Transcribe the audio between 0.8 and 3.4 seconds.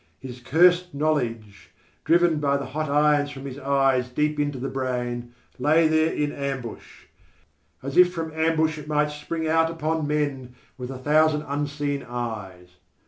knowledge, driven by the hot irons